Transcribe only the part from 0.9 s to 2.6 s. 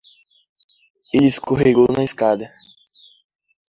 Ele escorregou na escada.